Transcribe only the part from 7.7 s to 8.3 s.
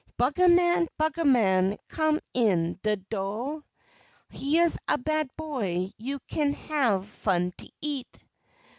eat.